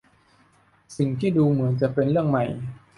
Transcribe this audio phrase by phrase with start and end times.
[0.97, 2.45] สิ่งที่ดูเหมือนจะเป็นเรื่องใหม่